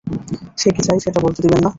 সে 0.57 0.69
কি 0.75 0.81
চায় 0.83 0.99
সেটা 1.03 1.19
বলতে 1.25 1.39
দিবেন 1.43 1.59
না? 1.59 1.69